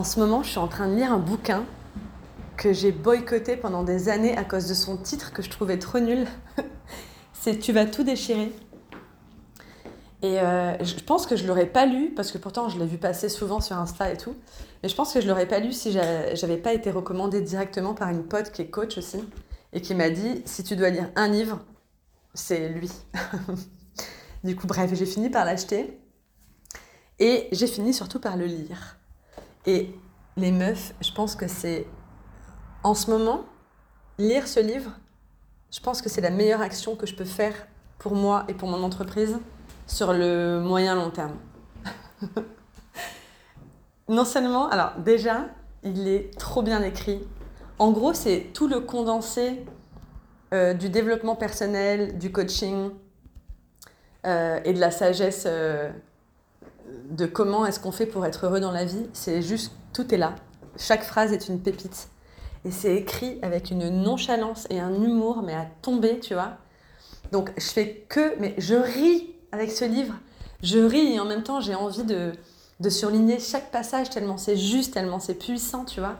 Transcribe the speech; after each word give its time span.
En 0.00 0.02
ce 0.02 0.18
moment, 0.18 0.42
je 0.42 0.48
suis 0.48 0.58
en 0.58 0.66
train 0.66 0.88
de 0.88 0.94
lire 0.94 1.12
un 1.12 1.18
bouquin 1.18 1.66
que 2.56 2.72
j'ai 2.72 2.90
boycotté 2.90 3.54
pendant 3.54 3.82
des 3.82 4.08
années 4.08 4.34
à 4.34 4.44
cause 4.44 4.66
de 4.66 4.72
son 4.72 4.96
titre 4.96 5.30
que 5.30 5.42
je 5.42 5.50
trouvais 5.50 5.78
trop 5.78 6.00
nul. 6.00 6.26
C'est 7.34 7.58
Tu 7.58 7.72
vas 7.72 7.84
tout 7.84 8.02
déchirer. 8.02 8.50
Et 10.22 10.40
euh, 10.40 10.82
je 10.82 10.94
pense 11.04 11.26
que 11.26 11.36
je 11.36 11.46
l'aurais 11.46 11.66
pas 11.66 11.84
lu, 11.84 12.14
parce 12.16 12.32
que 12.32 12.38
pourtant 12.38 12.70
je 12.70 12.78
l'ai 12.78 12.86
vu 12.86 12.96
passer 12.96 13.28
souvent 13.28 13.60
sur 13.60 13.76
Insta 13.76 14.10
et 14.10 14.16
tout, 14.16 14.34
mais 14.82 14.88
je 14.88 14.94
pense 14.94 15.12
que 15.12 15.20
je 15.20 15.28
l'aurais 15.28 15.46
pas 15.46 15.58
lu 15.58 15.70
si 15.70 15.92
j'avais 15.92 16.56
pas 16.56 16.72
été 16.72 16.90
recommandée 16.90 17.42
directement 17.42 17.92
par 17.92 18.08
une 18.08 18.22
pote 18.22 18.52
qui 18.52 18.62
est 18.62 18.70
coach 18.70 18.96
aussi, 18.96 19.22
et 19.74 19.82
qui 19.82 19.94
m'a 19.94 20.08
dit 20.08 20.40
si 20.46 20.64
tu 20.64 20.76
dois 20.76 20.88
lire 20.88 21.10
un 21.14 21.28
livre, 21.28 21.60
c'est 22.32 22.70
lui. 22.70 22.90
du 24.44 24.56
coup, 24.56 24.66
bref, 24.66 24.94
j'ai 24.94 25.04
fini 25.04 25.28
par 25.28 25.44
l'acheter, 25.44 26.00
et 27.18 27.48
j'ai 27.52 27.66
fini 27.66 27.92
surtout 27.92 28.18
par 28.18 28.38
le 28.38 28.46
lire. 28.46 28.96
Et 29.66 29.94
les 30.36 30.52
meufs, 30.52 30.94
je 31.00 31.12
pense 31.12 31.36
que 31.36 31.48
c'est 31.48 31.86
en 32.82 32.94
ce 32.94 33.10
moment, 33.10 33.44
lire 34.18 34.48
ce 34.48 34.60
livre, 34.60 34.92
je 35.70 35.80
pense 35.80 36.02
que 36.02 36.08
c'est 36.08 36.20
la 36.20 36.30
meilleure 36.30 36.62
action 36.62 36.96
que 36.96 37.06
je 37.06 37.14
peux 37.14 37.24
faire 37.24 37.54
pour 37.98 38.14
moi 38.14 38.44
et 38.48 38.54
pour 38.54 38.68
mon 38.68 38.82
entreprise 38.82 39.38
sur 39.86 40.12
le 40.12 40.60
moyen 40.60 40.94
long 40.94 41.10
terme. 41.10 41.36
non 44.08 44.24
seulement, 44.24 44.68
alors 44.68 44.92
déjà, 44.98 45.46
il 45.82 46.08
est 46.08 46.36
trop 46.38 46.62
bien 46.62 46.82
écrit. 46.82 47.20
En 47.78 47.92
gros, 47.92 48.12
c'est 48.12 48.50
tout 48.52 48.68
le 48.68 48.80
condensé 48.80 49.64
euh, 50.52 50.74
du 50.74 50.88
développement 50.88 51.36
personnel, 51.36 52.18
du 52.18 52.32
coaching 52.32 52.90
euh, 54.26 54.60
et 54.64 54.72
de 54.72 54.80
la 54.80 54.90
sagesse 54.90 55.44
euh, 55.46 55.90
de 57.10 57.26
comment 57.26 57.66
est-ce 57.66 57.80
qu'on 57.80 57.92
fait 57.92 58.06
pour 58.06 58.24
être 58.24 58.46
heureux 58.46 58.60
dans 58.60 58.70
la 58.70 58.84
vie. 58.84 59.08
C'est 59.12 59.42
juste, 59.42 59.72
tout 59.92 60.14
est 60.14 60.18
là. 60.18 60.34
Chaque 60.76 61.02
phrase 61.02 61.32
est 61.32 61.48
une 61.48 61.60
pépite. 61.60 62.08
Et 62.64 62.70
c'est 62.70 62.94
écrit 62.94 63.38
avec 63.42 63.70
une 63.70 63.88
nonchalance 63.88 64.66
et 64.70 64.80
un 64.80 64.94
humour, 64.94 65.42
mais 65.42 65.54
à 65.54 65.66
tomber, 65.82 66.20
tu 66.20 66.34
vois. 66.34 66.58
Donc 67.32 67.52
je 67.56 67.66
fais 67.66 68.06
que, 68.08 68.38
mais 68.38 68.54
je 68.58 68.74
ris 68.74 69.34
avec 69.52 69.70
ce 69.70 69.84
livre. 69.84 70.14
Je 70.62 70.78
ris 70.78 71.14
et 71.14 71.20
en 71.20 71.24
même 71.24 71.42
temps 71.42 71.60
j'ai 71.60 71.74
envie 71.74 72.04
de, 72.04 72.32
de 72.80 72.88
surligner 72.90 73.38
chaque 73.38 73.70
passage 73.70 74.10
tellement 74.10 74.36
c'est 74.36 74.56
juste, 74.56 74.92
tellement 74.94 75.20
c'est 75.20 75.34
puissant, 75.34 75.84
tu 75.84 76.00
vois. 76.00 76.16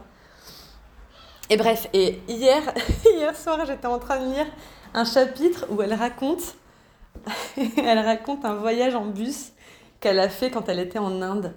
Et 1.49 1.57
bref, 1.57 1.87
et 1.93 2.21
hier, 2.27 2.61
hier 3.05 3.35
soir, 3.35 3.65
j'étais 3.65 3.87
en 3.87 3.99
train 3.99 4.19
de 4.19 4.33
lire 4.33 4.47
un 4.93 5.05
chapitre 5.05 5.67
où 5.69 5.81
elle 5.81 5.93
raconte, 5.93 6.55
elle 7.77 7.99
raconte 7.99 8.45
un 8.45 8.55
voyage 8.55 8.95
en 8.95 9.05
bus 9.05 9.51
qu'elle 10.01 10.19
a 10.19 10.29
fait 10.29 10.51
quand 10.51 10.67
elle 10.67 10.79
était 10.79 10.99
en 10.99 11.21
Inde. 11.21 11.53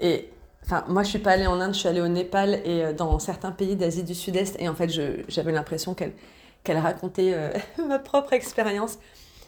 Et 0.00 0.30
Enfin, 0.64 0.82
moi, 0.88 1.02
je 1.02 1.10
suis 1.10 1.18
pas 1.18 1.32
allée 1.32 1.46
en 1.46 1.60
Inde, 1.60 1.74
je 1.74 1.80
suis 1.80 1.88
allée 1.88 2.00
au 2.00 2.08
Népal 2.08 2.54
et 2.64 2.82
euh, 2.84 2.92
dans 2.94 3.18
certains 3.18 3.52
pays 3.52 3.76
d'Asie 3.76 4.02
du 4.02 4.14
Sud-Est. 4.14 4.56
Et 4.60 4.68
en 4.68 4.74
fait, 4.74 4.88
j'avais 5.28 5.52
l'impression 5.52 5.94
qu'elle 5.94 6.14
qu'elle 6.62 6.78
racontait 6.78 7.34
euh, 7.34 7.52
ma 7.86 7.98
propre 7.98 8.32
expérience. 8.32 8.98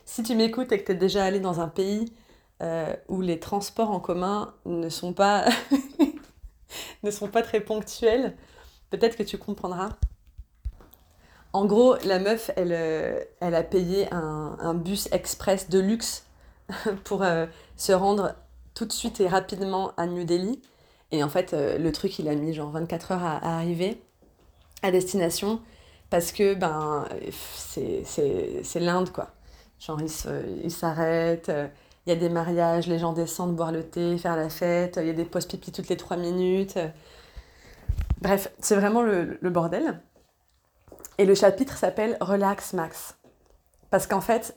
Si 0.05 0.23
tu 0.23 0.35
m'écoutes 0.35 0.73
et 0.73 0.79
que 0.79 0.85
tu 0.85 0.93
es 0.93 0.95
déjà 0.95 1.25
allé 1.25 1.41
dans 1.41 1.61
un 1.61 1.69
pays 1.69 2.13
euh, 2.63 2.95
où 3.09 3.23
les 3.23 3.41
transports 3.41 3.91
en 3.91 4.01
commun 4.01 4.55
ne 4.67 4.91
sont 4.91 5.15
pas, 5.15 5.47
ne 7.03 7.11
sont 7.11 7.29
pas 7.29 7.43
très 7.43 7.61
ponctuels, 7.61 8.37
peut-être 8.91 9.17
que 9.17 9.23
tu 9.23 9.39
comprendras. 9.39 9.89
En 11.55 11.65
gros, 11.65 11.97
la 12.05 12.19
meuf, 12.19 12.51
elle, 12.57 12.73
elle 13.41 13.55
a 13.55 13.63
payé 13.63 14.13
un, 14.13 14.75
bus 14.75 15.09
express 15.11 15.71
de 15.71 15.79
luxe 15.79 16.26
pour 17.05 17.25
se 17.77 17.93
rendre 17.93 18.35
tout 18.77 18.85
de 18.85 18.93
suite 18.93 19.21
et 19.21 19.27
rapidement 19.27 19.93
à 19.97 20.07
New 20.07 20.25
Delhi. 20.25 20.61
Et 21.11 21.25
en 21.25 21.29
fait, 21.29 21.55
euh, 21.55 21.79
le 21.79 21.93
truc, 21.93 22.19
il 22.19 22.29
a 22.29 22.35
mis 22.35 22.53
genre 22.53 22.71
24 22.71 23.13
heures 23.13 23.25
à, 23.25 23.57
arriver 23.57 24.01
à 24.83 24.91
destination 24.91 25.61
parce 26.11 26.31
que 26.31 26.55
ben, 26.55 27.07
c'est 27.33 28.81
l'Inde, 28.81 29.11
quoi. 29.11 29.31
Genre, 29.81 30.01
ils 30.01 30.71
s'arrêtent, 30.71 31.49
euh, 31.49 31.69
il 32.07 32.11
y 32.11 32.13
a 32.13 32.17
des 32.17 32.29
mariages, 32.29 32.87
les 32.87 32.99
gens 32.99 33.13
descendent 33.13 33.57
boire 33.57 33.73
le 33.73 33.83
thé, 33.83 34.17
faire 34.19 34.37
la 34.37 34.49
fête, 34.49 34.99
il 35.01 35.07
y 35.07 35.11
a 35.11 35.13
des 35.13 35.25
pauses 35.25 35.47
pipi 35.47 35.73
toutes 35.73 35.89
les 35.89 35.97
3 35.97 36.17
minutes. 36.17 36.79
Bref, 38.21 38.53
c'est 38.61 38.77
vraiment 38.77 39.03
le 39.03 39.51
bordel. 39.51 40.01
Et 41.19 41.25
le 41.25 41.35
chapitre 41.35 41.77
s'appelle 41.77 42.17
Relax 42.21 42.73
Max. 42.73 43.17
Parce 43.91 44.07
qu'en 44.07 44.21
fait, 44.21 44.57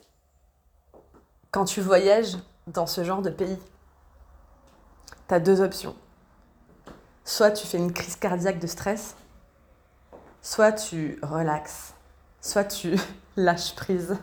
quand 1.52 1.66
tu 1.66 1.82
voyages 1.82 2.38
dans 2.68 2.88
ce 2.88 3.04
genre 3.04 3.22
de 3.22 3.30
pays, 3.30 3.60
tu 5.28 5.34
as 5.34 5.40
deux 5.40 5.62
options 5.62 5.96
soit 7.30 7.52
tu 7.52 7.68
fais 7.68 7.78
une 7.78 7.94
crise 7.94 8.16
cardiaque 8.16 8.58
de 8.58 8.66
stress, 8.66 9.16
soit 10.42 10.72
tu 10.72 11.20
relaxes, 11.22 11.94
soit 12.42 12.64
tu 12.64 13.00
lâches 13.38 13.76
prise 13.76 14.18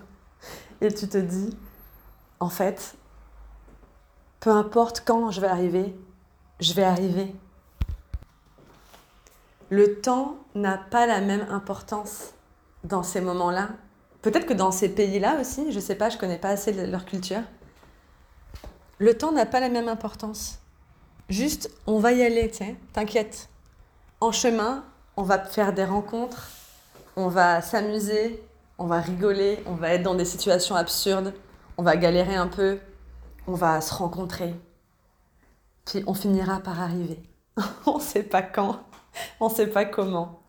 et 0.81 0.93
tu 0.93 1.09
te 1.09 1.17
dis, 1.17 1.57
en 2.41 2.49
fait, 2.49 2.97
peu 4.41 4.51
importe 4.51 5.05
quand 5.07 5.31
je 5.31 5.41
vais 5.41 5.47
arriver, 5.47 5.97
je 6.59 6.75
vais 6.75 6.83
arriver. 6.83 7.33
Le 9.71 10.01
temps 10.01 10.37
n'a 10.57 10.77
pas 10.77 11.07
la 11.07 11.21
même 11.21 11.47
importance 11.49 12.33
dans 12.83 13.05
ces 13.05 13.21
moments-là. 13.21 13.69
Peut-être 14.27 14.47
que 14.47 14.55
dans 14.55 14.73
ces 14.73 14.89
pays-là 14.89 15.41
aussi, 15.41 15.71
je 15.71 15.77
ne 15.77 15.81
sais 15.81 15.95
pas, 15.95 16.11
je 16.11 16.19
connais 16.19 16.37
pas 16.37 16.49
assez 16.49 16.73
leur 16.73 17.05
culture. 17.05 17.43
Le 18.99 19.17
temps 19.17 19.31
n'a 19.31 19.47
pas 19.47 19.61
la 19.61 19.69
même 19.69 19.87
importance. 19.87 20.59
Juste, 21.29 21.71
on 21.87 22.01
va 22.01 22.11
y 22.11 22.25
aller, 22.25 22.51
t'inquiète. 22.93 23.49
En 24.21 24.33
chemin, 24.33 24.85
on 25.17 25.23
va 25.23 25.39
faire 25.45 25.73
des 25.73 25.85
rencontres, 25.85 26.49
on 27.15 27.29
va 27.29 27.63
s'amuser, 27.63 28.43
on 28.79 28.87
va 28.87 28.99
rigoler, 29.01 29.63
on 29.65 29.75
va 29.75 29.91
être 29.91 30.03
dans 30.03 30.17
des 30.17 30.25
situations 30.25 30.75
absurdes, 30.75 31.33
on 31.77 31.85
va 31.85 31.97
galérer 31.97 32.35
un 32.35 32.49
peu, 32.49 32.81
on 33.47 33.55
va 33.55 33.81
se 33.81 33.95
rencontrer. 33.95 34.57
Puis 35.85 36.03
on 36.09 36.15
finira 36.15 36.59
par 36.59 36.81
arriver. 36.81 37.23
on 37.87 37.99
ne 37.99 38.03
sait 38.03 38.25
pas 38.25 38.43
quand, 38.43 38.81
on 39.39 39.49
ne 39.49 39.55
sait 39.55 39.69
pas 39.69 39.85
comment. 39.85 40.41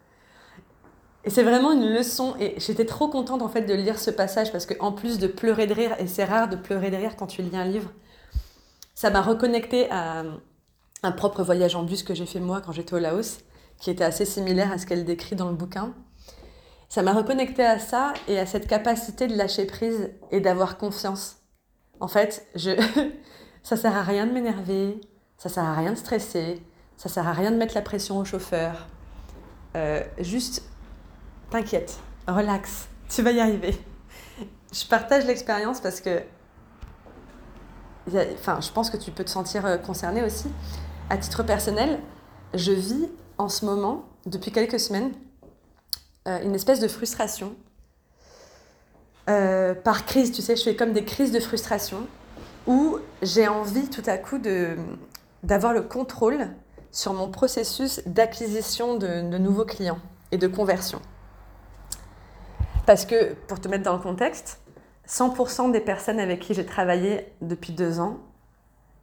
Et 1.24 1.30
c'est 1.30 1.44
vraiment 1.44 1.74
une 1.74 1.94
leçon, 1.94 2.36
et 2.40 2.56
j'étais 2.58 2.86
trop 2.86 3.10
contente 3.10 3.42
en 3.42 3.50
fait 3.50 3.64
de 3.64 3.74
lire 3.74 4.00
ce 4.00 4.12
passage 4.12 4.52
parce 4.52 4.66
qu'en 4.66 4.94
plus 4.94 5.20
de 5.20 5.28
pleurer 5.28 5.68
de 5.68 5.74
rire, 5.74 5.96
et 6.00 6.08
c'est 6.08 6.24
rare 6.24 6.48
de 6.48 6.56
pleurer 6.56 6.90
de 6.90 6.96
rire 6.96 7.16
quand 7.18 7.28
tu 7.28 7.42
lis 7.42 7.58
un 7.58 7.66
livre, 7.66 7.92
ça 8.96 9.10
m'a 9.10 9.22
reconnecté 9.22 9.92
à, 9.92 10.24
un 11.04 11.12
propre 11.12 11.44
voyage 11.44 11.76
en 11.76 11.84
bus 11.84 12.04
que 12.04 12.16
j'ai 12.16 12.26
fait 12.26 12.40
moi 12.40 12.62
quand 12.62 12.72
j'étais 12.72 12.94
au 12.94 13.00
Laos, 13.00 13.40
qui 13.80 13.90
était 13.90 14.04
assez 14.04 14.26
similaire 14.26 14.72
à 14.72 14.78
ce 14.78 14.86
qu'elle 14.86 15.06
décrit 15.06 15.36
dans 15.36 15.50
le 15.50 15.56
bouquin. 15.56 15.94
Ça 16.90 17.04
m'a 17.04 17.14
reconnecté 17.14 17.64
à 17.66 17.80
ça 17.80 18.14
et 18.28 18.40
à 18.40 18.46
cette 18.46 18.68
capacité 18.68 19.28
de 19.28 19.36
lâcher 19.36 19.66
prise 19.66 20.12
et 20.32 20.40
d'avoir 20.40 20.78
confiance. 20.78 21.38
En 22.00 22.08
fait, 22.08 22.48
je... 22.56 22.72
ça 23.64 23.76
sert 23.76 23.96
à 23.96 24.04
rien 24.04 24.26
de 24.26 24.32
m'énerver, 24.32 25.02
ça 25.38 25.50
sert 25.50 25.64
à 25.64 25.76
rien 25.76 25.92
de 25.92 25.98
stresser, 25.98 26.62
ça 26.96 27.10
sert 27.10 27.28
à 27.28 27.34
rien 27.34 27.52
de 27.52 27.58
mettre 27.58 27.76
la 27.76 27.82
pression 27.82 28.18
au 28.18 28.26
chauffeur. 28.26 28.88
Euh, 29.76 30.02
juste, 30.20 30.64
t'inquiète, 31.50 31.98
relax, 32.28 32.88
tu 33.10 33.22
vas 33.22 33.32
y 33.32 33.40
arriver. 33.40 33.78
Je 34.74 34.86
partage 34.86 35.26
l'expérience 35.26 35.80
parce 35.80 36.02
que 36.02 36.22
enfin, 38.36 38.60
je 38.62 38.72
pense 38.72 38.90
que 38.90 38.98
tu 38.98 39.12
peux 39.12 39.24
te 39.24 39.30
sentir 39.30 39.66
euh, 39.66 39.78
concerné 39.78 40.24
aussi 40.24 40.48
à 41.10 41.18
titre 41.18 41.44
personnel, 41.44 42.00
je 42.54 42.72
vis 42.72 43.08
en 43.38 43.50
ce 43.50 43.66
moment, 43.66 44.06
depuis 44.26 44.52
quelques 44.52 44.80
semaines, 44.80 45.12
euh, 46.28 46.42
une 46.44 46.56
espèce 46.56 46.80
de 46.80 46.88
frustration. 46.88 47.56
Euh, 49.30 49.74
par 49.74 50.06
crise, 50.06 50.32
tu 50.32 50.42
sais, 50.42 50.56
je 50.56 50.64
fais 50.64 50.76
comme 50.76 50.94
des 50.94 51.06
crises 51.06 51.32
de 51.32 51.40
frustration 51.40 52.08
où 52.66 52.98
j'ai 53.22 53.48
envie 53.48 53.90
tout 53.90 54.04
à 54.06 54.18
coup 54.18 54.40
d'avoir 55.44 55.74
le 55.74 55.82
contrôle 55.82 56.48
sur 56.92 57.14
mon 57.14 57.30
processus 57.30 58.02
d'acquisition 58.06 58.96
de, 58.96 59.30
de 59.30 59.38
nouveaux 59.38 59.66
clients 59.66 60.00
et 60.32 60.38
de 60.38 60.48
conversion. 60.48 61.02
Parce 62.88 63.06
que, 63.06 63.34
pour 63.48 63.60
te 63.60 63.68
mettre 63.68 63.84
dans 63.84 63.94
le 63.94 64.02
contexte, 64.02 64.62
100% 65.10 65.72
des 65.72 65.82
personnes 65.82 66.22
avec 66.22 66.40
qui 66.40 66.54
j'ai 66.54 66.66
travaillé 66.66 67.34
depuis 67.42 67.74
deux 67.74 68.00
ans, 68.00 68.18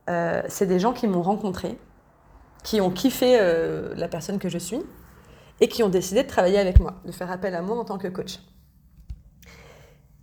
euh, 0.09 0.43
c'est 0.49 0.65
des 0.65 0.79
gens 0.79 0.95
qui 0.95 1.07
m'ont 1.07 1.21
rencontré, 1.21 1.79
qui 2.63 2.81
ont 2.81 2.91
kiffé 2.91 3.39
euh, 3.39 3.95
la 3.95 4.09
personne 4.09 4.39
que 4.39 4.49
je 4.49 4.57
suis 4.57 4.81
et 5.61 5.69
qui 5.69 5.83
ont 5.83 5.91
décidé 5.91 6.23
de 6.23 6.29
travailler 6.29 6.59
avec 6.59 6.81
moi, 6.81 6.95
de 7.05 7.13
faire 7.13 7.31
appel 7.31 7.55
à 7.55 7.61
moi 7.61 7.79
en 7.79 7.85
tant 7.85 7.99
que 7.99 8.09
coach. 8.09 8.41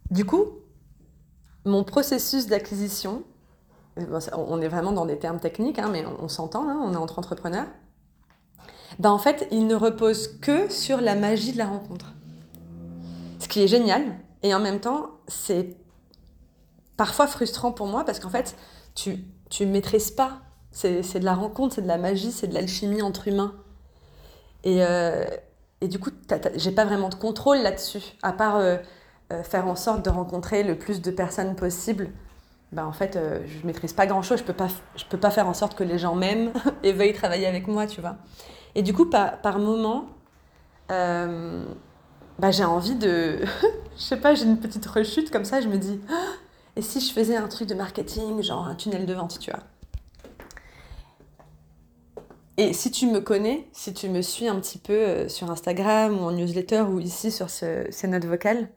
Du 0.10 0.26
coup, 0.26 0.46
mon 1.64 1.84
processus 1.84 2.48
d'acquisition, 2.48 3.24
on 4.36 4.60
est 4.60 4.70
vraiment 4.70 4.92
dans 4.92 5.06
des 5.06 5.20
termes 5.20 5.40
techniques, 5.40 5.78
hein, 5.78 5.90
mais 5.92 6.04
on, 6.20 6.28
s'entend, 6.30 6.68
hein, 6.68 6.82
on 6.84 6.94
est 6.94 6.98
entre 6.98 7.20
entrepreneurs, 7.20 7.68
ben 8.98 9.12
en 9.12 9.20
fait, 9.20 9.48
il 9.52 9.68
ne 9.68 9.76
repose 9.76 10.40
que 10.40 10.68
sur 10.72 11.00
la 11.00 11.14
magie 11.14 11.54
de 11.54 11.60
la 11.60 11.68
rencontre. 11.68 12.16
Qui 13.52 13.64
est 13.64 13.68
génial, 13.68 14.02
et 14.44 14.56
en 14.56 14.62
même 14.62 14.80
temps, 14.80 15.10
c'est 15.28 15.76
parfois 16.96 17.28
frustrant 17.28 17.74
pour 17.74 17.86
moi 17.86 18.06
parce 18.06 18.22
qu'en 18.22 18.30
fait, 18.30 18.56
tu 18.96 19.26
tu 19.50 19.66
ne 19.66 19.72
maîtrises 19.74 20.10
pas 20.10 20.40
C'est 20.72 21.20
de 21.20 21.26
la 21.26 21.36
rencontre, 21.36 21.76
c'est 21.76 21.82
de 21.82 21.88
la 21.88 21.98
magie, 21.98 22.32
c'est 22.32 22.48
de 22.48 22.54
l'alchimie 22.54 23.02
entre 23.02 23.28
humains. 23.28 23.54
Et, 24.64 24.78
euh, 24.86 25.26
et 25.82 25.90
du 25.90 26.00
coup, 26.00 26.12
j'ai 26.56 26.72
pas 26.72 26.86
vraiment 26.86 27.10
de 27.10 27.16
contrôle 27.16 27.58
là-dessus, 27.58 28.14
à 28.22 28.32
part 28.32 28.56
euh, 28.56 28.78
euh, 29.34 29.44
faire 29.44 29.68
en 29.68 29.76
sorte 29.76 30.06
de 30.06 30.10
rencontrer 30.10 30.64
le 30.64 30.78
plus 30.78 31.02
de 31.02 31.12
personnes 31.12 31.58
possible. 31.58 32.10
Ben, 32.72 32.86
en 32.86 32.94
fait, 32.94 33.20
je 33.46 33.68
maîtrise 33.68 33.92
pas 33.92 34.06
grand-chose, 34.06 34.40
je 34.40 34.44
peux 34.46 34.56
peux 35.10 35.18
pas 35.18 35.32
faire 35.32 35.50
en 35.50 35.54
sorte 35.54 35.76
que 35.76 35.84
les 35.84 35.98
gens 35.98 36.16
m'aiment 36.16 36.54
et 36.84 36.94
veuillent 36.94 37.12
travailler 37.12 37.48
avec 37.48 37.68
moi, 37.68 37.86
tu 37.86 38.00
vois. 38.00 38.16
Et 38.76 38.82
du 38.82 38.94
coup, 38.94 39.10
par, 39.10 39.42
par 39.42 39.60
moment, 39.60 40.06
ben, 42.42 42.52
j'ai 42.52 42.64
envie 42.64 42.96
de... 42.96 43.38
je 43.98 44.02
sais 44.02 44.18
pas, 44.18 44.34
j'ai 44.34 44.46
une 44.46 44.60
petite 44.60 44.86
rechute 44.88 45.30
comme 45.30 45.46
ça, 45.46 45.62
je 45.62 45.68
me 45.68 45.78
dis, 45.78 46.00
et 46.76 46.82
si 46.82 47.00
je 47.00 47.14
faisais 47.14 47.36
un 47.38 47.48
truc 47.48 47.68
de 47.68 47.76
marketing, 47.76 48.42
genre 48.42 48.66
un 48.66 48.74
tunnel 48.74 49.06
de 49.06 49.14
vente, 49.14 49.38
tu 49.40 49.52
vois? 49.52 49.62
Et 52.58 52.74
si 52.74 52.90
tu 52.92 53.08
me 53.08 53.22
connais, 53.22 53.68
si 53.74 53.94
tu 53.94 54.10
me 54.10 54.22
suis 54.22 54.48
un 54.48 54.60
petit 54.60 54.80
peu 54.80 54.94
euh, 54.94 55.30
sur 55.30 55.50
Instagram 55.50 56.20
ou 56.20 56.24
en 56.24 56.32
newsletter 56.32 56.82
ou 56.82 57.00
ici 57.00 57.32
sur 57.32 57.50
ces 57.50 58.08
notes 58.08 58.26
vocales, 58.26 58.70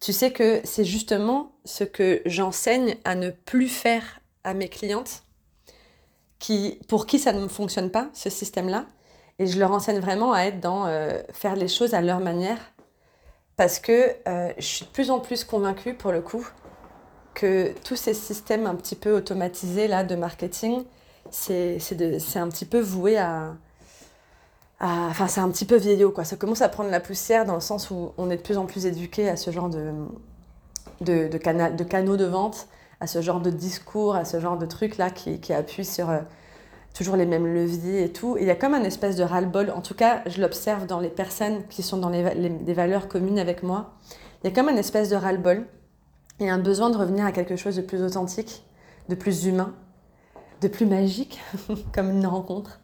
tu 0.00 0.12
sais 0.12 0.32
que 0.32 0.60
c'est 0.64 0.84
justement 0.84 1.52
ce 1.64 1.84
que 1.84 2.20
j'enseigne 2.26 2.96
à 3.04 3.14
ne 3.14 3.30
plus 3.30 3.68
faire 3.68 4.20
à 4.44 4.52
mes 4.52 4.68
clientes 4.68 5.22
qui, 6.38 6.80
pour 6.88 7.06
qui 7.06 7.18
ça 7.18 7.32
ne 7.32 7.46
fonctionne 7.46 7.90
pas, 7.90 8.10
ce 8.12 8.30
système-là. 8.30 8.86
Et 9.38 9.46
je 9.46 9.58
leur 9.58 9.70
enseigne 9.70 10.00
vraiment 10.00 10.32
à 10.32 10.42
être 10.42 10.60
dans 10.60 10.86
euh, 10.86 11.20
faire 11.32 11.56
les 11.56 11.68
choses 11.68 11.94
à 11.94 12.00
leur 12.00 12.20
manière. 12.20 12.58
Parce 13.56 13.78
que 13.78 14.14
euh, 14.28 14.52
je 14.58 14.64
suis 14.64 14.84
de 14.84 14.90
plus 14.90 15.10
en 15.10 15.20
plus 15.20 15.44
convaincue, 15.44 15.94
pour 15.94 16.12
le 16.12 16.20
coup, 16.20 16.46
que 17.34 17.72
tous 17.84 17.96
ces 17.96 18.14
systèmes 18.14 18.66
un 18.66 18.74
petit 18.74 18.96
peu 18.96 19.16
automatisés 19.16 19.88
là, 19.88 20.04
de 20.04 20.14
marketing, 20.14 20.84
c'est 21.30 21.78
un 22.36 22.48
petit 22.48 22.66
peu 22.66 22.80
voué 22.80 23.18
à, 23.18 23.54
Enfin, 24.80 25.26
c'est 25.26 25.40
un 25.40 25.48
petit 25.50 25.64
peu 25.64 25.76
vieillot, 25.76 26.10
quoi. 26.10 26.24
Ça 26.24 26.36
commence 26.36 26.60
à 26.60 26.68
prendre 26.68 26.90
la 26.90 27.00
poussière 27.00 27.46
dans 27.46 27.54
le 27.54 27.60
sens 27.60 27.90
où 27.90 28.12
on 28.18 28.30
est 28.30 28.36
de 28.36 28.42
plus 28.42 28.58
en 28.58 28.66
plus 28.66 28.84
éduqué 28.86 29.28
à 29.28 29.36
ce 29.36 29.50
genre 29.50 29.70
de, 29.70 29.92
de, 31.00 31.28
de, 31.28 31.38
de 31.76 31.84
canaux 31.84 32.16
de 32.16 32.24
vente, 32.24 32.68
à 33.00 33.06
ce 33.06 33.22
genre 33.22 33.40
de 33.40 33.50
discours, 33.50 34.16
à 34.16 34.24
ce 34.24 34.38
genre 34.40 34.58
de 34.58 34.66
trucs-là 34.66 35.10
qui, 35.10 35.40
qui 35.40 35.52
appuient 35.54 35.84
sur 35.84 36.10
euh, 36.10 36.18
toujours 36.96 37.16
les 37.16 37.26
mêmes 37.26 37.46
leviers 37.46 38.04
et 38.04 38.12
tout. 38.12 38.36
il 38.40 38.46
y 38.46 38.50
a 38.50 38.54
comme 38.54 38.74
un 38.74 38.82
espèce 38.82 39.16
de 39.16 39.22
ras-le-bol, 39.22 39.70
en 39.70 39.82
tout 39.82 39.94
cas, 39.94 40.22
je 40.26 40.40
l'observe 40.40 40.86
dans 40.86 41.00
les 41.00 41.10
personnes 41.10 41.66
qui 41.68 41.82
sont 41.82 41.98
dans 41.98 42.08
les, 42.08 42.22
valeurs 42.72 43.08
communes 43.08 43.38
avec 43.38 43.62
moi. 43.62 43.94
Il 44.42 44.48
y 44.48 44.52
a 44.52 44.54
comme 44.54 44.68
un 44.68 44.76
espèce 44.76 45.10
de 45.10 45.16
ras-le-bol 45.16 45.66
et 46.40 46.48
un 46.48 46.58
besoin 46.58 46.90
de 46.90 46.96
revenir 46.96 47.26
à 47.26 47.32
quelque 47.32 47.56
chose 47.56 47.76
de 47.76 47.82
plus 47.82 48.02
authentique, 48.02 48.62
de 49.08 49.14
plus 49.14 49.46
humain 49.46 49.74
de 50.60 50.68
plus 50.68 50.86
magique, 50.86 51.40
comme 51.94 52.10
une 52.10 52.26
rencontre. 52.26 52.80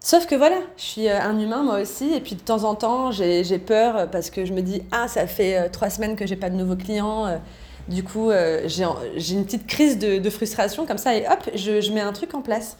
Sauf 0.00 0.26
que 0.26 0.34
voilà, 0.34 0.58
je 0.76 0.82
suis 0.82 1.08
euh, 1.08 1.20
un 1.20 1.38
humain 1.38 1.62
moi 1.62 1.80
aussi, 1.80 2.12
et 2.12 2.20
puis 2.20 2.34
de 2.34 2.40
temps 2.40 2.64
en 2.64 2.74
temps, 2.74 3.10
j'ai 3.10 3.58
peur 3.58 4.10
parce 4.10 4.30
que 4.30 4.44
je 4.44 4.52
me 4.52 4.60
dis 4.60 4.82
Ah, 4.92 5.08
ça 5.08 5.26
fait 5.26 5.56
euh, 5.56 5.68
trois 5.70 5.90
semaines 5.90 6.16
que 6.16 6.26
j'ai 6.26 6.36
pas 6.36 6.50
de 6.50 6.56
nouveaux 6.56 6.76
clients. 6.76 7.40
Euh, 7.88 7.92
du 7.92 8.04
coup, 8.04 8.30
j'ai 9.16 9.34
une 9.34 9.44
petite 9.44 9.66
crise 9.66 9.98
de, 9.98 10.30
frustration 10.30 10.86
comme 10.86 10.98
ça, 10.98 11.14
et 11.14 11.26
hop, 11.26 11.50
je, 11.54 11.92
mets 11.92 12.00
un 12.00 12.12
truc 12.12 12.34
en 12.34 12.42
place 12.42 12.76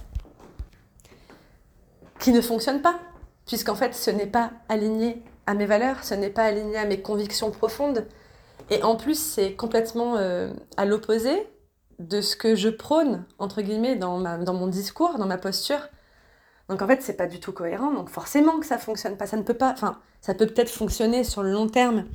qui 2.18 2.32
ne 2.32 2.40
fonctionne 2.40 2.80
pas, 2.80 2.98
puisqu'en 3.46 3.74
fait, 3.74 3.94
ce 3.94 4.10
n'est 4.10 4.26
pas 4.26 4.50
aligné 4.68 5.22
à 5.46 5.54
mes 5.54 5.66
valeurs, 5.66 6.04
ce 6.04 6.14
n'est 6.14 6.30
pas 6.30 6.44
aligné 6.44 6.76
à 6.78 6.86
mes 6.86 7.00
convictions 7.00 7.50
profondes. 7.50 8.06
Et 8.70 8.82
en 8.82 8.96
plus, 8.96 9.18
c'est 9.18 9.52
complètement 9.52 10.16
à 10.76 10.84
l'opposé 10.86 11.46
de 11.98 12.20
ce 12.20 12.34
que 12.34 12.54
je 12.54 12.70
prône, 12.70 13.24
entre 13.38 13.60
guillemets, 13.60 13.96
dans, 13.96 14.20
dans 14.38 14.54
mon 14.54 14.66
discours, 14.68 15.18
dans 15.18 15.26
ma 15.26 15.38
posture. 15.38 15.80
Donc 16.68 16.80
en 16.80 16.86
fait, 16.86 17.02
c'est 17.02 17.16
pas 17.16 17.26
du 17.26 17.40
tout 17.40 17.52
cohérent. 17.52 17.92
Donc 17.92 18.08
forcément 18.08 18.58
que 18.58 18.66
ça 18.66 18.78
fonctionne 18.78 19.16
pas. 19.16 19.26
Ça 19.26 19.36
ne 19.36 19.42
peut 19.42 19.54
pas. 19.54 19.72
Enfin, 19.72 19.98
ça 20.20 20.34
peut 20.34 20.46
peut-être 20.46 20.70
fonctionner 20.70 21.24
sur 21.24 21.42
le 21.42 21.52
long 21.52 21.68
terme, 21.68 22.06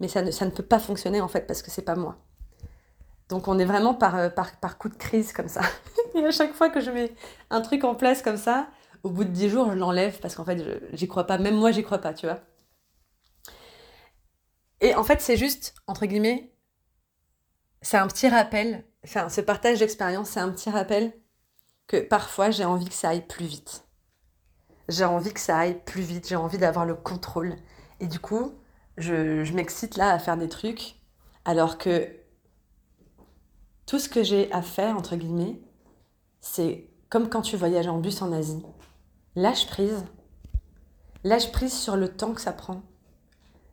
mais 0.00 0.08
ça 0.08 0.22
ne, 0.22 0.30
ça 0.30 0.44
ne 0.44 0.50
peut 0.50 0.62
pas 0.62 0.78
fonctionner 0.78 1.20
en 1.20 1.28
fait 1.28 1.46
parce 1.46 1.62
que 1.62 1.70
c'est 1.70 1.82
pas 1.82 1.94
moi. 1.94 2.16
Donc 3.28 3.48
on 3.48 3.58
est 3.58 3.64
vraiment 3.64 3.94
par, 3.94 4.16
euh, 4.16 4.28
par, 4.28 4.56
par 4.60 4.78
coup 4.78 4.88
de 4.88 4.96
crise 4.96 5.32
comme 5.32 5.48
ça. 5.48 5.62
Et 6.14 6.24
à 6.24 6.30
chaque 6.30 6.52
fois 6.52 6.70
que 6.70 6.80
je 6.80 6.90
mets 6.90 7.12
un 7.50 7.60
truc 7.60 7.84
en 7.84 7.94
place 7.94 8.22
comme 8.22 8.36
ça, 8.36 8.68
au 9.02 9.10
bout 9.10 9.24
de 9.24 9.30
dix 9.30 9.48
jours, 9.48 9.70
je 9.70 9.76
l'enlève 9.76 10.18
parce 10.20 10.34
qu'en 10.34 10.44
fait, 10.44 10.62
j'y 10.92 11.08
crois 11.08 11.24
pas. 11.26 11.38
Même 11.38 11.56
moi, 11.56 11.70
j'y 11.70 11.82
crois 11.82 11.98
pas, 11.98 12.14
tu 12.14 12.26
vois. 12.26 12.40
Et 14.80 14.94
en 14.94 15.04
fait, 15.04 15.20
c'est 15.20 15.36
juste, 15.36 15.74
entre 15.86 16.06
guillemets, 16.06 16.52
c'est 17.82 17.96
un 17.98 18.06
petit 18.06 18.28
rappel 18.28 18.84
enfin, 19.04 19.28
ce 19.28 19.40
partage 19.40 19.78
d'expérience, 19.78 20.30
c'est 20.30 20.40
un 20.40 20.50
petit 20.50 20.70
rappel 20.70 21.12
que 21.86 21.98
parfois 21.98 22.50
j'ai 22.50 22.64
envie 22.64 22.88
que 22.88 22.94
ça 22.94 23.10
aille 23.10 23.26
plus 23.26 23.46
vite. 23.46 23.84
J'ai 24.88 25.04
envie 25.04 25.32
que 25.32 25.40
ça 25.40 25.58
aille 25.58 25.80
plus 25.84 26.02
vite, 26.02 26.28
j'ai 26.28 26.36
envie 26.36 26.58
d'avoir 26.58 26.86
le 26.86 26.94
contrôle. 26.94 27.56
Et 28.00 28.06
du 28.06 28.18
coup, 28.18 28.52
je, 28.96 29.52
m'excite 29.52 29.96
là 29.96 30.10
à 30.12 30.18
faire 30.18 30.36
des 30.36 30.48
trucs, 30.48 30.96
alors 31.44 31.78
que 31.78 32.08
tout 33.86 33.98
ce 33.98 34.08
que 34.08 34.22
j'ai 34.22 34.50
à 34.52 34.62
faire, 34.62 34.96
entre 34.96 35.16
guillemets, 35.16 35.60
c'est 36.40 36.88
comme 37.10 37.28
quand 37.28 37.42
tu 37.42 37.56
voyages 37.56 37.86
en 37.86 37.98
bus 37.98 38.22
en 38.22 38.32
Asie. 38.32 38.62
Lâche 39.36 39.66
prise. 39.66 40.04
Lâche 41.22 41.52
prise 41.52 41.72
sur 41.72 41.96
le 41.96 42.08
temps 42.08 42.32
que 42.32 42.40
ça 42.40 42.52
prend. 42.52 42.82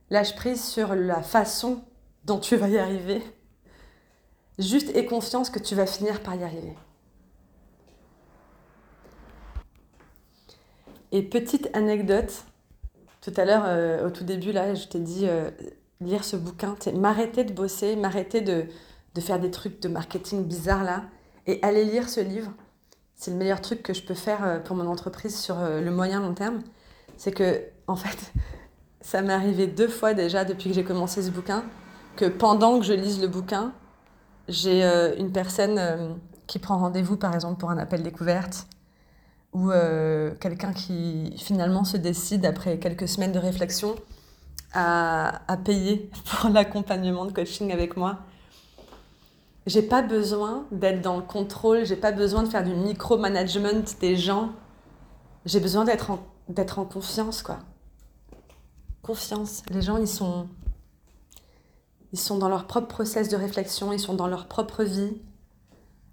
Lâche 0.09 0.35
prise 0.35 0.63
sur 0.63 0.95
la 0.95 1.21
façon 1.21 1.83
dont 2.25 2.39
tu 2.39 2.55
vas 2.55 2.69
y 2.69 2.77
arriver. 2.77 3.21
Juste 4.59 4.95
aie 4.95 5.05
confiance 5.05 5.49
que 5.49 5.59
tu 5.59 5.75
vas 5.75 5.85
finir 5.85 6.21
par 6.21 6.35
y 6.35 6.43
arriver. 6.43 6.75
Et 11.11 11.23
petite 11.23 11.69
anecdote, 11.75 12.45
tout 13.21 13.33
à 13.37 13.45
l'heure, 13.45 13.63
euh, 13.65 14.07
au 14.07 14.09
tout 14.09 14.23
début, 14.23 14.51
là, 14.51 14.73
je 14.73 14.87
t'ai 14.87 14.99
dit 14.99 15.27
euh, 15.27 15.51
lire 16.01 16.23
ce 16.23 16.35
bouquin, 16.35 16.75
m'arrêter 16.95 17.43
de 17.43 17.53
bosser, 17.53 17.95
m'arrêter 17.95 18.41
de, 18.41 18.65
faire 19.19 19.39
des 19.39 19.51
trucs 19.51 19.79
de 19.79 19.87
marketing 19.87 20.43
bizarres 20.43 20.83
là, 20.83 21.03
et 21.45 21.59
aller 21.61 21.85
lire 21.85 22.09
ce 22.09 22.19
livre. 22.19 22.51
C'est 23.15 23.29
le 23.29 23.37
meilleur 23.37 23.61
truc 23.61 23.83
que 23.83 23.93
je 23.93 24.01
peux 24.01 24.15
faire 24.15 24.43
euh, 24.43 24.59
pour 24.59 24.75
mon 24.75 24.87
entreprise 24.87 25.39
sur 25.39 25.57
le 25.59 25.91
moyen 25.91 26.19
long 26.19 26.33
terme. 26.33 26.61
C'est 27.17 27.31
que, 27.31 27.61
en 27.85 27.95
fait, 27.95 28.33
ça 29.01 29.21
m'est 29.21 29.33
arrivé 29.33 29.67
deux 29.67 29.87
fois 29.87 30.15
déjà 30.15 30.43
depuis 30.43 30.69
que 30.69 30.75
j'ai 30.75 30.83
commencé 30.83 31.21
ce 31.21 31.29
bouquin, 31.29 31.63
que 32.15 32.25
pendant 32.25 32.79
que 32.79 32.85
je 32.85 32.93
lise 32.93 33.21
le 33.21 33.27
bouquin, 33.27 33.71
j'ai 34.47 34.83
une 35.17 35.31
personne 35.31 36.17
qui 36.47 36.57
prend 36.59 36.77
rendez-vous, 36.79 37.15
par 37.15 37.33
exemple, 37.33 37.59
pour 37.59 37.69
un 37.69 37.77
appel 37.77 38.01
découverte, 38.03 38.67
ou 39.53 39.71
euh, 39.71 40.33
quelqu'un 40.39 40.73
qui 40.73 41.33
finalement 41.37 41.83
se 41.83 41.97
décide, 41.97 42.45
après 42.45 42.79
quelques 42.79 43.07
semaines 43.07 43.31
de 43.31 43.39
réflexion, 43.39 43.95
à, 44.73 45.41
à 45.51 45.57
payer 45.57 46.09
pour 46.25 46.49
l'accompagnement 46.49 47.25
de 47.25 47.31
coaching 47.31 47.71
avec 47.71 47.97
moi. 47.97 48.19
J'ai 49.67 49.83
pas 49.83 50.01
besoin 50.01 50.65
d'être 50.71 51.01
dans 51.01 51.17
le 51.17 51.21
contrôle, 51.21 51.85
j'ai 51.85 51.95
pas 51.95 52.11
besoin 52.11 52.43
de 52.43 52.49
faire 52.49 52.63
du 52.63 52.73
micromanagement 52.73 53.83
des 53.99 54.15
gens. 54.15 54.51
J'ai 55.45 55.59
besoin 55.59 55.85
d'être 55.85 56.09
en, 56.09 56.19
en 56.77 56.85
confiance, 56.85 57.43
quoi. 57.43 57.59
Confiance. 59.03 59.61
Les 59.69 59.81
gens, 59.81 59.97
ils 59.97 60.07
sont, 60.07 60.47
ils 62.11 62.19
sont 62.19 62.37
dans 62.37 62.49
leur 62.49 62.65
propre 62.65 62.87
process 62.87 63.29
de 63.29 63.35
réflexion, 63.35 63.93
ils 63.93 63.99
sont 63.99 64.15
dans 64.15 64.27
leur 64.27 64.47
propre 64.47 64.83
vie. 64.83 65.21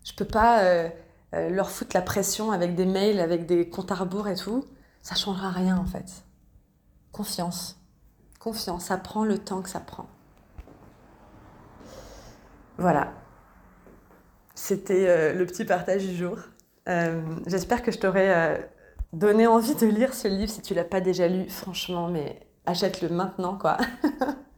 Je 0.04 0.12
peux 0.12 0.26
pas 0.26 0.62
euh, 0.64 0.88
euh, 1.34 1.50
leur 1.50 1.70
foutre 1.70 1.94
la 1.94 2.02
pression 2.02 2.50
avec 2.50 2.74
des 2.74 2.86
mails, 2.86 3.20
avec 3.20 3.46
des 3.46 3.68
comptes 3.68 3.92
à 3.92 3.94
rebours 3.94 4.28
et 4.28 4.34
tout. 4.34 4.64
Ça 5.02 5.14
changera 5.14 5.50
rien 5.50 5.76
en 5.76 5.86
fait. 5.86 6.24
Confiance. 7.12 7.80
Confiance, 8.38 8.86
ça 8.86 8.96
prend 8.96 9.24
le 9.24 9.38
temps 9.38 9.62
que 9.62 9.68
ça 9.68 9.80
prend. 9.80 10.06
Voilà. 12.78 13.12
C'était 14.54 15.08
euh, 15.08 15.32
le 15.32 15.46
petit 15.46 15.64
partage 15.64 16.06
du 16.06 16.16
jour. 16.16 16.38
J'espère 17.46 17.82
que 17.82 17.92
je 17.92 17.98
t'aurai 17.98 18.58
donné 19.12 19.46
envie 19.46 19.74
de 19.74 19.86
lire 19.86 20.14
ce 20.14 20.26
livre 20.26 20.50
si 20.50 20.62
tu 20.62 20.72
l'as 20.72 20.84
pas 20.84 21.02
déjà 21.02 21.28
lu. 21.28 21.46
Franchement, 21.50 22.08
mais 22.08 22.40
achète-le 22.64 23.10
maintenant 23.10 23.58
quoi. 23.58 23.76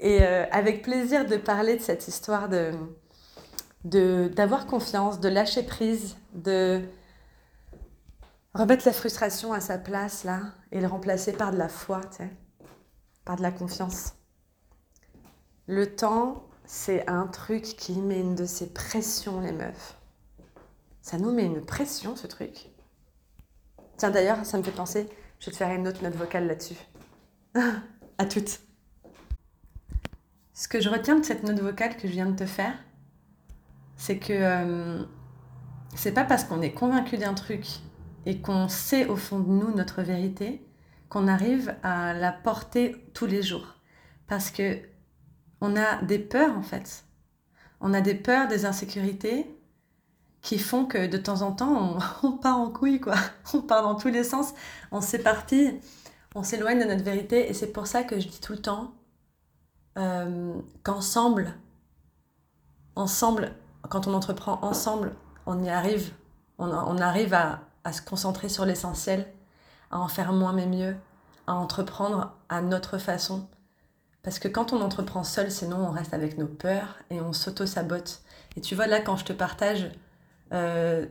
Et 0.00 0.22
euh, 0.22 0.46
avec 0.50 0.82
plaisir 0.82 1.26
de 1.26 1.36
parler 1.36 1.76
de 1.76 1.82
cette 1.82 2.08
histoire 2.08 2.48
de 2.48 2.72
d'avoir 3.84 4.66
confiance, 4.66 5.20
de 5.20 5.28
lâcher 5.28 5.62
prise, 5.62 6.16
de 6.34 6.82
remettre 8.54 8.86
la 8.86 8.92
frustration 8.92 9.52
à 9.52 9.60
sa 9.60 9.78
place 9.78 10.24
là 10.24 10.40
et 10.72 10.80
le 10.80 10.86
remplacer 10.86 11.32
par 11.32 11.50
de 11.52 11.56
la 11.56 11.68
foi, 11.68 12.00
tu 12.10 12.18
sais, 12.18 12.30
par 13.24 13.36
de 13.36 13.42
la 13.42 13.50
confiance. 13.50 14.14
Le 15.66 15.94
temps, 15.94 16.44
c'est 16.66 17.08
un 17.08 17.26
truc 17.26 17.62
qui 17.62 17.92
met 17.98 18.20
une 18.20 18.34
de 18.34 18.44
ces 18.44 18.72
pressions, 18.72 19.40
les 19.40 19.52
meufs. 19.52 19.96
Ça 21.00 21.16
nous 21.16 21.32
met 21.32 21.44
une 21.44 21.64
pression, 21.64 22.16
ce 22.16 22.26
truc. 22.26 22.70
Tiens, 23.96 24.10
d'ailleurs, 24.10 24.44
ça 24.44 24.58
me 24.58 24.62
fait 24.62 24.70
penser, 24.70 25.08
je 25.38 25.46
vais 25.46 25.52
te 25.52 25.56
faire 25.56 25.70
une 25.70 25.88
autre 25.88 26.02
note 26.02 26.14
vocale 26.14 26.46
là-dessus. 26.46 26.76
à 28.18 28.24
toutes. 28.26 28.60
Ce 30.52 30.68
que 30.68 30.80
je 30.80 30.90
retiens 30.90 31.18
de 31.18 31.24
cette 31.24 31.42
note 31.42 31.58
vocale 31.58 31.96
que 31.96 32.06
je 32.06 32.12
viens 32.12 32.26
de 32.26 32.36
te 32.36 32.46
faire, 32.46 32.74
c'est 34.00 34.18
que 34.18 34.32
euh, 34.32 35.04
c'est 35.94 36.12
pas 36.12 36.24
parce 36.24 36.44
qu'on 36.44 36.62
est 36.62 36.72
convaincu 36.72 37.18
d'un 37.18 37.34
truc 37.34 37.66
et 38.24 38.40
qu'on 38.40 38.66
sait 38.66 39.04
au 39.06 39.14
fond 39.14 39.40
de 39.40 39.50
nous 39.50 39.74
notre 39.74 40.00
vérité 40.00 40.66
qu'on 41.10 41.28
arrive 41.28 41.76
à 41.82 42.14
la 42.14 42.32
porter 42.32 42.96
tous 43.12 43.26
les 43.26 43.42
jours. 43.42 43.74
Parce 44.26 44.50
que 44.50 44.78
on 45.60 45.76
a 45.76 46.00
des 46.00 46.18
peurs 46.18 46.56
en 46.56 46.62
fait. 46.62 47.04
On 47.82 47.92
a 47.92 48.00
des 48.00 48.14
peurs, 48.14 48.48
des 48.48 48.64
insécurités 48.64 49.54
qui 50.40 50.58
font 50.58 50.86
que 50.86 51.06
de 51.06 51.18
temps 51.18 51.42
en 51.42 51.52
temps 51.52 52.00
on, 52.22 52.32
part 52.38 52.58
en 52.58 52.70
couille 52.70 53.00
quoi. 53.00 53.16
On 53.52 53.60
part 53.60 53.82
dans 53.82 53.96
tous 53.96 54.08
les 54.08 54.24
sens, 54.24 54.54
on 54.92 55.02
s'éparpille, 55.02 55.78
on 56.34 56.42
s'éloigne 56.42 56.80
de 56.80 56.86
notre 56.86 57.04
vérité 57.04 57.50
et 57.50 57.52
c'est 57.52 57.70
pour 57.70 57.86
ça 57.86 58.02
que 58.02 58.18
je 58.18 58.28
dis 58.28 58.40
tout 58.40 58.52
le 58.52 58.62
temps 58.62 58.94
euh, 59.98 60.54
qu'ensemble, 60.84 61.52
ensemble, 62.96 63.52
quand 63.90 64.06
on 64.06 64.14
entreprend 64.14 64.58
ensemble, 64.62 65.12
on 65.44 65.62
y 65.62 65.68
arrive. 65.68 66.12
On, 66.58 66.98
arrive 66.98 67.34
à, 67.34 67.60
se 67.92 68.02
concentrer 68.02 68.48
sur 68.50 68.66
l'essentiel, 68.66 69.26
à 69.90 69.98
en 69.98 70.08
faire 70.08 70.32
moins 70.32 70.52
mais 70.52 70.66
mieux, 70.66 70.94
à 71.46 71.54
entreprendre 71.54 72.34
à 72.48 72.60
notre 72.60 72.98
façon. 72.98 73.48
Parce 74.22 74.38
que 74.38 74.46
quand 74.48 74.72
on 74.74 74.82
entreprend 74.82 75.24
seul, 75.24 75.50
sinon 75.50 75.78
on 75.78 75.90
reste 75.90 76.12
avec 76.12 76.36
nos 76.36 76.46
peurs 76.46 76.98
et 77.10 77.20
on 77.20 77.32
s'auto-sabote. 77.32 78.20
Et 78.56 78.60
tu 78.60 78.74
vois, 78.74 78.86
là, 78.86 79.00
quand 79.00 79.16
je 79.16 79.24
te 79.24 79.32
partage 79.32 79.90
euh, 80.52 81.06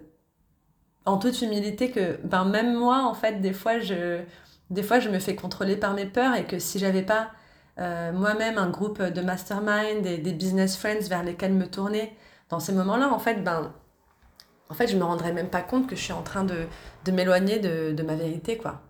en 1.05 1.17
toute 1.17 1.41
humilité 1.41 1.89
que 1.89 2.19
ben, 2.24 2.45
même 2.45 2.77
moi, 2.77 3.03
en 3.03 3.15
fait, 3.15 3.41
des 3.41 3.53
fois, 3.53 3.79
je, 3.79 4.21
des 4.69 4.83
fois, 4.83 5.00
je 5.00 5.09
me 5.09 5.17
fais 5.17 5.36
contrôler 5.36 5.77
par 5.77 5.95
mes 5.95 6.05
peurs 6.05 6.36
et 6.36 6.45
que 6.45 6.59
si 6.59 6.77
j'avais 6.77 7.01
pas 7.01 7.31
euh, 7.79 8.12
moi-même 8.13 8.59
un 8.59 8.69
groupe 8.69 9.01
de 9.01 9.21
mastermind 9.21 10.05
et 10.05 10.19
des 10.19 10.33
business 10.33 10.77
friends 10.77 11.07
vers 11.09 11.24
lesquels 11.24 11.53
me 11.53 11.65
tourner, 11.65 12.15
dans 12.50 12.60
ces 12.60 12.74
moments-là, 12.74 13.12
en 13.13 13.20
fait, 13.20 13.44
ben, 13.44 13.74
en 14.70 14.74
fait, 14.74 14.88
je 14.88 14.98
me 14.98 15.03
rendrais 15.03 15.34
même 15.34 15.50
pas 15.50 15.62
compte 15.62 15.88
que 15.88 15.96
je 15.96 16.01
suis 16.01 16.13
en 16.13 16.24
train 16.24 16.44
de, 16.44 16.68
de 17.06 17.12
m'éloigner 17.12 17.60
de, 17.60 17.94
de, 17.94 18.03
ma 18.03 18.15
vérité, 18.15 18.58
quoi. 18.58 18.82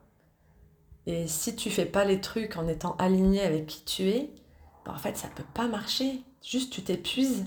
Et 1.06 1.28
si 1.28 1.56
tu 1.56 1.70
fais 1.70 1.86
pas 1.86 2.06
les 2.06 2.22
trucs 2.22 2.58
en 2.58 2.68
étant 2.68 2.96
aligné 3.00 3.42
avec 3.42 3.66
qui 3.68 3.84
tu 3.84 4.10
es, 4.10 4.30
ben, 4.86 4.94
en 4.94 4.98
fait, 4.98 5.18
ça 5.18 5.28
peut 5.34 5.44
pas 5.54 5.68
marcher. 5.68 6.22
Juste, 6.44 6.72
tu 6.72 6.82
t'épuises, 6.84 7.46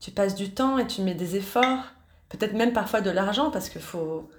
tu 0.00 0.10
passes 0.10 0.34
du 0.34 0.52
temps 0.52 0.78
et 0.78 0.86
tu 0.86 1.02
mets 1.02 1.14
des 1.14 1.36
efforts, 1.36 1.84
peut-être 2.28 2.54
même 2.54 2.72
parfois 2.72 3.00
de 3.00 3.10
l'argent, 3.10 3.50
parce 3.50 3.68
qu'il 3.68 3.82
faut, 3.82 4.30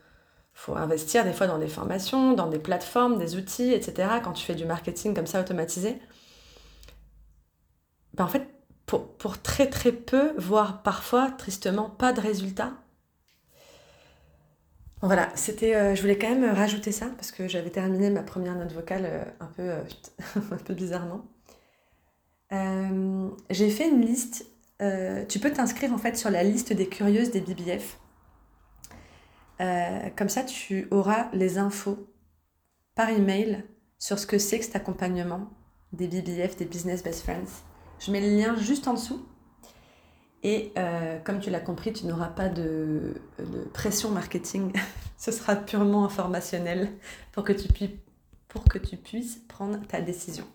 faut 0.53 0.75
investir 0.75 1.23
des 1.23 1.33
fois 1.33 1.47
dans 1.47 1.59
des 1.59 1.67
formations, 1.67 2.33
dans 2.33 2.47
des 2.47 2.59
plateformes, 2.59 3.17
des 3.19 3.35
outils, 3.35 3.73
etc. 3.73 4.09
Quand 4.23 4.33
tu 4.33 4.45
fais 4.45 4.55
du 4.55 4.65
marketing 4.65 5.13
comme 5.13 5.27
ça 5.27 5.41
automatisé. 5.41 5.99
Ben, 8.13 8.25
en 8.25 8.27
fait, 8.27 8.47
pour, 8.99 9.41
très 9.41 9.69
très 9.69 9.91
peu, 9.91 10.33
voire 10.37 10.83
parfois 10.83 11.31
tristement 11.31 11.89
pas 11.89 12.13
de 12.13 12.21
résultats. 12.21 12.73
voilà, 15.01 15.29
c'était, 15.35 15.75
euh, 15.75 15.95
je 15.95 16.01
voulais 16.01 16.17
quand 16.17 16.29
même 16.29 16.45
rajouter 16.53 16.91
ça 16.91 17.07
parce 17.15 17.31
que 17.31 17.47
j'avais 17.47 17.69
terminé 17.69 18.09
ma 18.09 18.23
première 18.23 18.55
note 18.55 18.71
vocale 18.73 19.05
euh, 19.05 19.23
un, 19.39 19.47
peu, 19.47 19.63
euh, 19.63 19.83
un 20.51 20.57
peu 20.57 20.73
bizarrement. 20.73 21.25
j'ai 23.49 23.69
fait 23.69 23.87
une 23.87 24.01
liste. 24.01 24.45
tu 25.29 25.39
peux 25.39 25.51
t'inscrire 25.51 25.93
en 25.93 25.97
fait 25.97 26.17
sur 26.17 26.29
la 26.29 26.43
liste 26.43 26.73
des 26.73 26.87
curieuses 26.87 27.31
des 27.31 27.41
BBF. 27.41 27.97
comme 30.17 30.29
ça, 30.29 30.43
tu 30.43 30.87
auras 30.91 31.29
les 31.33 31.57
infos 31.57 32.07
par 32.95 33.09
email 33.09 33.63
sur 33.99 34.19
ce 34.19 34.27
que 34.27 34.37
c'est 34.37 34.59
que 34.59 34.65
cet 34.65 34.75
accompagnement 34.75 35.49
des 35.93 36.07
BBF, 36.07 36.57
des 36.57 36.65
Business 36.65 37.03
Best 37.03 37.21
Friends. 37.23 37.70
Je 38.03 38.11
mets 38.11 38.21
le 38.21 38.35
lien 38.35 38.55
juste 38.55 38.87
en 38.87 38.93
dessous. 38.93 39.25
Et 40.43 40.71
euh, 40.77 41.19
comme 41.19 41.39
tu 41.39 41.51
l'as 41.51 41.59
compris, 41.59 41.93
tu 41.93 42.07
n'auras 42.07 42.29
pas 42.29 42.49
de, 42.49 43.21
pression 43.73 44.09
marketing. 44.09 44.73
Ce 45.17 45.31
sera 45.31 45.55
purement 45.55 46.03
informationnel 46.03 46.89
pour 47.31 47.43
que, 47.43 47.53
tu 47.53 47.67
puisses, 47.67 47.91
pour 48.47 48.63
que 48.63 48.79
tu 48.79 48.97
puisses 48.97 49.37
prendre 49.47 49.79
ta 49.87 50.01
décision. 50.01 50.45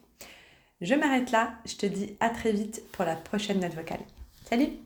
Je 0.80 0.94
m'arrête 0.94 1.30
là. 1.30 1.54
Je 1.64 1.76
te 1.76 1.86
dis 1.86 2.16
à 2.18 2.30
très 2.30 2.50
vite 2.50 2.82
pour 2.90 3.04
la 3.04 3.14
prochaine 3.14 3.60
note 3.60 3.74
vocale. 3.74 4.00
Salut 4.48 4.85